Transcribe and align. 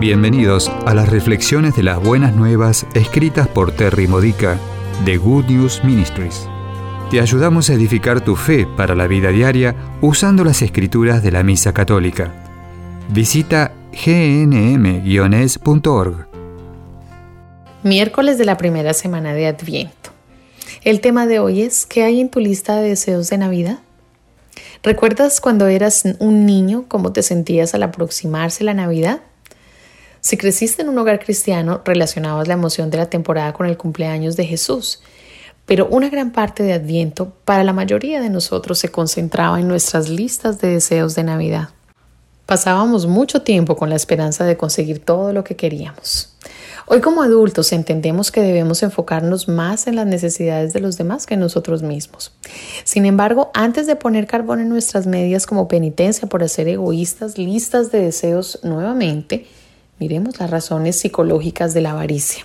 Bienvenidos 0.00 0.70
a 0.86 0.94
las 0.94 1.08
reflexiones 1.08 1.74
de 1.74 1.82
las 1.82 2.00
buenas 2.00 2.32
nuevas 2.32 2.86
escritas 2.94 3.48
por 3.48 3.72
Terry 3.72 4.06
Modica 4.06 4.56
de 5.04 5.16
Good 5.16 5.46
News 5.46 5.82
Ministries. 5.82 6.48
Te 7.10 7.20
ayudamos 7.20 7.68
a 7.68 7.74
edificar 7.74 8.20
tu 8.24 8.36
fe 8.36 8.64
para 8.76 8.94
la 8.94 9.08
vida 9.08 9.30
diaria 9.30 9.74
usando 10.00 10.44
las 10.44 10.62
escrituras 10.62 11.20
de 11.24 11.32
la 11.32 11.42
Misa 11.42 11.74
Católica. 11.74 12.32
Visita 13.08 13.72
gnm-es.org. 13.90 15.08
Miércoles 17.82 18.38
de 18.38 18.44
la 18.44 18.56
primera 18.56 18.94
semana 18.94 19.34
de 19.34 19.48
Adviento. 19.48 20.10
El 20.84 21.00
tema 21.00 21.26
de 21.26 21.40
hoy 21.40 21.62
es 21.62 21.86
¿qué 21.86 22.04
hay 22.04 22.20
en 22.20 22.28
tu 22.28 22.38
lista 22.38 22.76
de 22.76 22.90
deseos 22.90 23.30
de 23.30 23.38
Navidad? 23.38 23.80
¿Recuerdas 24.84 25.40
cuando 25.40 25.66
eras 25.66 26.04
un 26.20 26.46
niño 26.46 26.84
cómo 26.86 27.12
te 27.12 27.24
sentías 27.24 27.74
al 27.74 27.82
aproximarse 27.82 28.62
la 28.62 28.74
Navidad? 28.74 29.22
Si 30.20 30.36
creciste 30.36 30.82
en 30.82 30.88
un 30.88 30.98
hogar 30.98 31.18
cristiano, 31.20 31.82
relacionabas 31.84 32.48
la 32.48 32.54
emoción 32.54 32.90
de 32.90 32.98
la 32.98 33.10
temporada 33.10 33.52
con 33.52 33.66
el 33.66 33.76
cumpleaños 33.76 34.36
de 34.36 34.46
Jesús. 34.46 35.00
Pero 35.66 35.86
una 35.86 36.08
gran 36.08 36.32
parte 36.32 36.62
de 36.62 36.72
Adviento 36.72 37.32
para 37.44 37.62
la 37.62 37.72
mayoría 37.72 38.20
de 38.20 38.30
nosotros 38.30 38.78
se 38.78 38.88
concentraba 38.88 39.60
en 39.60 39.68
nuestras 39.68 40.08
listas 40.08 40.60
de 40.60 40.68
deseos 40.68 41.14
de 41.14 41.24
Navidad. 41.24 41.68
Pasábamos 42.46 43.06
mucho 43.06 43.42
tiempo 43.42 43.76
con 43.76 43.90
la 43.90 43.96
esperanza 43.96 44.44
de 44.44 44.56
conseguir 44.56 45.04
todo 45.04 45.34
lo 45.34 45.44
que 45.44 45.56
queríamos. 45.56 46.34
Hoy 46.86 47.02
como 47.02 47.22
adultos 47.22 47.72
entendemos 47.72 48.32
que 48.32 48.40
debemos 48.40 48.82
enfocarnos 48.82 49.46
más 49.46 49.86
en 49.86 49.96
las 49.96 50.06
necesidades 50.06 50.72
de 50.72 50.80
los 50.80 50.96
demás 50.96 51.26
que 51.26 51.34
en 51.34 51.40
nosotros 51.40 51.82
mismos. 51.82 52.32
Sin 52.84 53.04
embargo, 53.04 53.50
antes 53.52 53.86
de 53.86 53.94
poner 53.94 54.26
carbón 54.26 54.60
en 54.60 54.70
nuestras 54.70 55.06
medias 55.06 55.44
como 55.44 55.68
penitencia 55.68 56.26
por 56.26 56.42
hacer 56.42 56.66
egoístas 56.66 57.36
listas 57.36 57.92
de 57.92 58.00
deseos 58.00 58.60
nuevamente, 58.62 59.46
Miremos 59.98 60.38
las 60.38 60.50
razones 60.50 61.00
psicológicas 61.00 61.74
de 61.74 61.80
la 61.80 61.90
avaricia. 61.90 62.44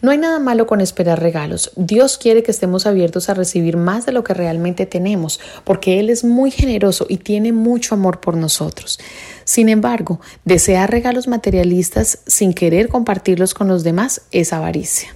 No 0.00 0.10
hay 0.10 0.18
nada 0.18 0.38
malo 0.38 0.66
con 0.66 0.80
esperar 0.80 1.20
regalos. 1.20 1.72
Dios 1.76 2.18
quiere 2.18 2.42
que 2.42 2.50
estemos 2.50 2.86
abiertos 2.86 3.28
a 3.28 3.34
recibir 3.34 3.76
más 3.76 4.06
de 4.06 4.12
lo 4.12 4.22
que 4.22 4.34
realmente 4.34 4.86
tenemos, 4.86 5.40
porque 5.64 5.98
Él 5.98 6.10
es 6.10 6.24
muy 6.24 6.50
generoso 6.50 7.06
y 7.08 7.16
tiene 7.16 7.52
mucho 7.52 7.94
amor 7.94 8.20
por 8.20 8.36
nosotros. 8.36 9.00
Sin 9.44 9.68
embargo, 9.68 10.20
desear 10.44 10.90
regalos 10.90 11.26
materialistas 11.26 12.20
sin 12.26 12.52
querer 12.52 12.88
compartirlos 12.88 13.54
con 13.54 13.66
los 13.68 13.82
demás 13.82 14.22
es 14.30 14.52
avaricia. 14.52 15.14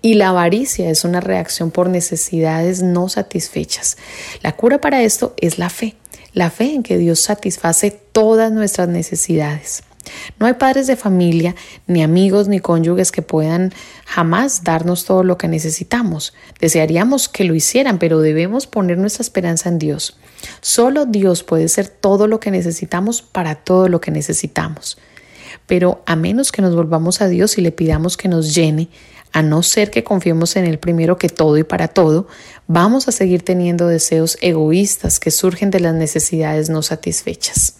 Y 0.00 0.14
la 0.14 0.30
avaricia 0.30 0.90
es 0.90 1.04
una 1.04 1.20
reacción 1.20 1.70
por 1.70 1.88
necesidades 1.88 2.82
no 2.82 3.08
satisfechas. 3.08 3.98
La 4.42 4.56
cura 4.56 4.80
para 4.80 5.02
esto 5.02 5.34
es 5.36 5.58
la 5.58 5.70
fe, 5.70 5.96
la 6.32 6.50
fe 6.50 6.74
en 6.74 6.82
que 6.82 6.98
Dios 6.98 7.20
satisface 7.20 7.90
todas 7.90 8.52
nuestras 8.52 8.88
necesidades. 8.88 9.82
No 10.38 10.46
hay 10.46 10.54
padres 10.54 10.86
de 10.86 10.96
familia, 10.96 11.54
ni 11.86 12.02
amigos, 12.02 12.48
ni 12.48 12.60
cónyuges 12.60 13.12
que 13.12 13.22
puedan 13.22 13.72
jamás 14.06 14.64
darnos 14.64 15.04
todo 15.04 15.22
lo 15.22 15.38
que 15.38 15.48
necesitamos. 15.48 16.34
Desearíamos 16.60 17.28
que 17.28 17.44
lo 17.44 17.54
hicieran, 17.54 17.98
pero 17.98 18.20
debemos 18.20 18.66
poner 18.66 18.98
nuestra 18.98 19.22
esperanza 19.22 19.68
en 19.68 19.78
Dios. 19.78 20.18
Solo 20.60 21.06
Dios 21.06 21.42
puede 21.42 21.68
ser 21.68 21.88
todo 21.88 22.26
lo 22.26 22.40
que 22.40 22.50
necesitamos 22.50 23.22
para 23.22 23.56
todo 23.56 23.88
lo 23.88 24.00
que 24.00 24.10
necesitamos. 24.10 24.98
Pero 25.66 26.02
a 26.06 26.16
menos 26.16 26.52
que 26.52 26.62
nos 26.62 26.74
volvamos 26.74 27.20
a 27.20 27.28
Dios 27.28 27.58
y 27.58 27.60
le 27.60 27.72
pidamos 27.72 28.16
que 28.16 28.28
nos 28.28 28.54
llene, 28.54 28.88
a 29.32 29.42
no 29.42 29.62
ser 29.62 29.90
que 29.90 30.04
confiemos 30.04 30.56
en 30.56 30.64
Él 30.64 30.78
primero 30.78 31.18
que 31.18 31.28
todo 31.28 31.58
y 31.58 31.64
para 31.64 31.88
todo, 31.88 32.26
vamos 32.66 33.08
a 33.08 33.12
seguir 33.12 33.42
teniendo 33.42 33.86
deseos 33.86 34.38
egoístas 34.40 35.20
que 35.20 35.30
surgen 35.30 35.70
de 35.70 35.80
las 35.80 35.94
necesidades 35.94 36.70
no 36.70 36.82
satisfechas. 36.82 37.74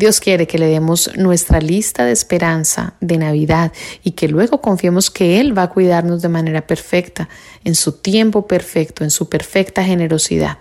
Dios 0.00 0.18
quiere 0.18 0.46
que 0.46 0.58
le 0.58 0.66
demos 0.66 1.10
nuestra 1.18 1.60
lista 1.60 2.06
de 2.06 2.12
esperanza 2.12 2.94
de 3.02 3.18
Navidad 3.18 3.70
y 4.02 4.12
que 4.12 4.28
luego 4.28 4.62
confiemos 4.62 5.10
que 5.10 5.40
Él 5.40 5.56
va 5.56 5.64
a 5.64 5.70
cuidarnos 5.70 6.22
de 6.22 6.30
manera 6.30 6.66
perfecta, 6.66 7.28
en 7.64 7.74
su 7.74 7.92
tiempo 7.92 8.46
perfecto, 8.46 9.04
en 9.04 9.10
su 9.10 9.28
perfecta 9.28 9.84
generosidad. 9.84 10.56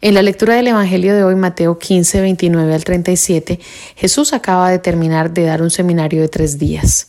En 0.00 0.14
la 0.14 0.22
lectura 0.22 0.54
del 0.54 0.68
Evangelio 0.68 1.16
de 1.16 1.24
hoy, 1.24 1.34
Mateo 1.34 1.80
15, 1.80 2.20
29 2.20 2.74
al 2.74 2.84
37, 2.84 3.58
Jesús 3.96 4.32
acaba 4.32 4.70
de 4.70 4.78
terminar 4.78 5.34
de 5.34 5.46
dar 5.46 5.60
un 5.60 5.70
seminario 5.70 6.20
de 6.20 6.28
tres 6.28 6.56
días. 6.56 7.08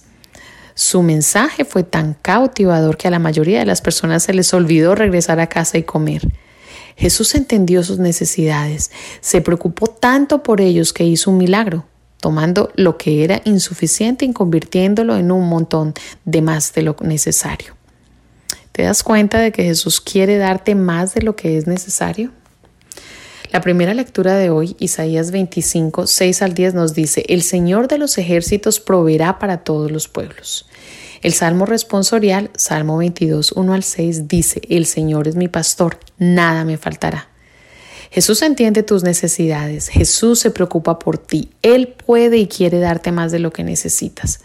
Su 0.74 1.04
mensaje 1.04 1.64
fue 1.64 1.84
tan 1.84 2.16
cautivador 2.24 2.98
que 2.98 3.08
a 3.08 3.12
la 3.12 3.20
mayoría 3.20 3.60
de 3.60 3.68
las 3.68 3.82
personas 3.82 4.24
se 4.24 4.34
les 4.34 4.52
olvidó 4.52 4.96
regresar 4.96 5.40
a 5.40 5.48
casa 5.48 5.78
y 5.78 5.84
comer. 5.84 6.28
Jesús 6.98 7.36
entendió 7.36 7.84
sus 7.84 8.00
necesidades, 8.00 8.90
se 9.20 9.42
preocupó 9.42 9.85
tanto 10.06 10.44
por 10.44 10.62
ellos 10.62 10.94
que 10.94 11.04
hizo 11.04 11.32
un 11.32 11.40
milagro, 11.40 11.84
tomando 12.20 12.72
lo 12.76 12.96
que 12.96 13.24
era 13.24 13.42
insuficiente 13.44 14.24
y 14.24 14.34
convirtiéndolo 14.34 15.18
en 15.18 15.32
un 15.32 15.50
montón 15.50 15.96
de 16.26 16.44
más 16.44 16.76
de 16.76 16.84
lo 16.84 16.96
necesario. 17.02 17.74
¿Te 18.72 18.84
das 18.84 19.02
cuenta 19.02 19.40
de 19.40 19.52
que 19.52 19.64
Jesús 19.64 20.00
quiere 20.00 20.38
darte 20.38 20.76
más 20.76 21.16
de 21.16 21.24
lo 21.24 21.36
que 21.36 21.58
es 21.58 21.66
necesario? 21.66 22.30
La 23.52 23.62
primera 23.62 23.96
lectura 23.96 24.36
de 24.36 24.52
hoy, 24.52 24.76
Isaías 24.78 25.32
25, 25.32 26.06
6 26.06 26.42
al 26.44 26.54
10, 26.54 26.76
nos 26.76 26.94
dice, 26.94 27.26
El 27.28 27.42
Señor 27.42 27.88
de 27.88 27.98
los 27.98 28.20
ejércitos 28.20 28.80
proveerá 28.80 29.40
para 29.40 29.64
todos 29.64 29.90
los 29.90 30.08
pueblos. 30.08 30.68
El 31.24 31.34
Salmo 31.34 31.66
responsorial, 31.66 32.52
Salmo 32.56 32.98
22, 32.98 33.54
1 33.54 33.74
al 33.74 33.82
6, 33.82 34.28
dice, 34.28 34.62
El 34.70 34.86
Señor 34.86 35.28
es 35.28 35.36
mi 35.36 35.48
pastor, 35.48 35.98
nada 36.20 36.64
me 36.64 36.78
faltará. 36.78 37.30
Jesús 38.12 38.42
entiende 38.42 38.84
tus 38.84 39.04
necesidades, 39.04 39.90
Jesús 39.90 40.40
se 40.40 40.52
preocupa 40.52 41.00
por 41.00 41.18
ti, 41.18 41.50
Él 41.62 41.88
puede 41.88 42.38
y 42.38 42.48
quiere 42.48 42.80
darte 42.80 43.12
más 43.12 43.32
de 43.32 43.40
lo 43.40 43.52
que 43.52 43.64
necesitas. 43.64 44.40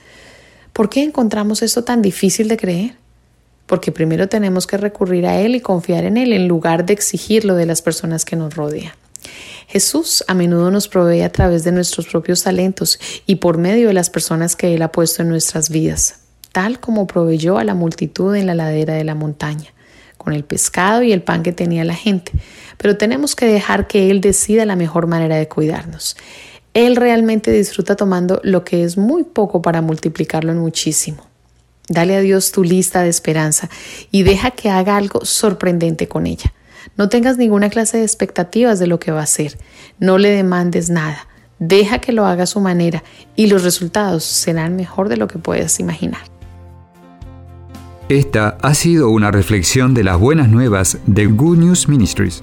¿Por 0.72 0.88
qué 0.88 1.02
encontramos 1.02 1.62
esto 1.62 1.84
tan 1.84 2.02
difícil 2.02 2.48
de 2.48 2.56
creer? 2.56 2.94
Porque 3.66 3.92
primero 3.92 4.28
tenemos 4.28 4.66
que 4.66 4.76
recurrir 4.76 5.26
a 5.26 5.40
Él 5.40 5.54
y 5.54 5.60
confiar 5.60 6.04
en 6.04 6.16
Él 6.16 6.32
en 6.32 6.48
lugar 6.48 6.86
de 6.86 6.92
exigirlo 6.92 7.54
de 7.54 7.66
las 7.66 7.82
personas 7.82 8.24
que 8.24 8.36
nos 8.36 8.54
rodean. 8.54 8.92
Jesús 9.70 10.24
a 10.26 10.34
menudo 10.34 10.72
nos 10.72 10.88
provee 10.88 11.22
a 11.22 11.30
través 11.30 11.62
de 11.62 11.70
nuestros 11.70 12.08
propios 12.08 12.42
talentos 12.42 12.98
y 13.26 13.36
por 13.36 13.56
medio 13.56 13.86
de 13.86 13.94
las 13.94 14.10
personas 14.10 14.56
que 14.56 14.74
Él 14.74 14.82
ha 14.82 14.90
puesto 14.90 15.22
en 15.22 15.28
nuestras 15.28 15.70
vidas, 15.70 16.20
tal 16.50 16.80
como 16.80 17.06
proveyó 17.06 17.58
a 17.58 17.64
la 17.64 17.74
multitud 17.74 18.34
en 18.34 18.46
la 18.46 18.56
ladera 18.56 18.94
de 18.94 19.04
la 19.04 19.14
montaña, 19.14 19.72
con 20.16 20.32
el 20.32 20.44
pescado 20.44 21.04
y 21.04 21.12
el 21.12 21.22
pan 21.22 21.44
que 21.44 21.52
tenía 21.52 21.84
la 21.84 21.94
gente. 21.94 22.32
Pero 22.80 22.96
tenemos 22.96 23.36
que 23.36 23.44
dejar 23.44 23.86
que 23.86 24.10
Él 24.10 24.22
decida 24.22 24.64
la 24.64 24.74
mejor 24.74 25.06
manera 25.06 25.36
de 25.36 25.48
cuidarnos. 25.48 26.16
Él 26.72 26.96
realmente 26.96 27.52
disfruta 27.52 27.94
tomando 27.94 28.40
lo 28.42 28.64
que 28.64 28.84
es 28.84 28.96
muy 28.96 29.24
poco 29.24 29.60
para 29.60 29.82
multiplicarlo 29.82 30.50
en 30.50 30.58
muchísimo. 30.58 31.26
Dale 31.90 32.16
a 32.16 32.20
Dios 32.20 32.52
tu 32.52 32.64
lista 32.64 33.02
de 33.02 33.10
esperanza 33.10 33.68
y 34.10 34.22
deja 34.22 34.52
que 34.52 34.70
haga 34.70 34.96
algo 34.96 35.26
sorprendente 35.26 36.08
con 36.08 36.26
ella. 36.26 36.54
No 36.96 37.10
tengas 37.10 37.36
ninguna 37.36 37.68
clase 37.68 37.98
de 37.98 38.04
expectativas 38.04 38.78
de 38.78 38.86
lo 38.86 38.98
que 38.98 39.12
va 39.12 39.20
a 39.20 39.24
hacer. 39.24 39.58
No 39.98 40.16
le 40.16 40.30
demandes 40.30 40.88
nada. 40.88 41.28
Deja 41.58 41.98
que 41.98 42.12
lo 42.12 42.24
haga 42.24 42.44
a 42.44 42.46
su 42.46 42.60
manera 42.60 43.04
y 43.36 43.48
los 43.48 43.62
resultados 43.62 44.24
serán 44.24 44.76
mejor 44.76 45.10
de 45.10 45.18
lo 45.18 45.28
que 45.28 45.38
puedas 45.38 45.80
imaginar. 45.80 46.22
Esta 48.10 48.58
ha 48.62 48.74
sido 48.74 49.08
una 49.10 49.30
reflexión 49.30 49.94
de 49.94 50.02
las 50.02 50.18
buenas 50.18 50.48
nuevas 50.48 50.98
de 51.06 51.26
Good 51.26 51.58
News 51.58 51.88
Ministries, 51.88 52.42